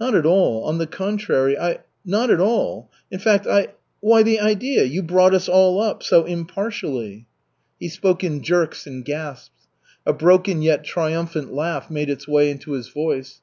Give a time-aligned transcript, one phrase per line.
[0.00, 2.90] "Not at all on the contrary I not at all.
[3.08, 3.68] In fact I
[4.00, 7.28] why, the idea you brought us all up so impartially."
[7.78, 9.68] He spoke in jerks and gasps.
[10.04, 13.42] A broken yet triumphant laugh made its way into his voice.